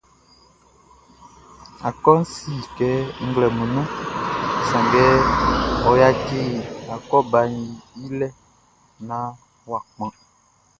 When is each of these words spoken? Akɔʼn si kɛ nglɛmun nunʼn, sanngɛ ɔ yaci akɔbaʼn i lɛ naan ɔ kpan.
Akɔʼn 1.87 2.21
si 2.33 2.51
kɛ 2.77 2.89
nglɛmun 3.27 3.69
nunʼn, 3.75 3.91
sanngɛ 4.67 5.03
ɔ 5.89 5.91
yaci 6.01 6.41
akɔbaʼn 6.93 7.53
i 8.05 8.07
lɛ 8.19 8.27
naan 9.07 9.31
ɔ 9.69 9.73
kpan. 9.91 10.11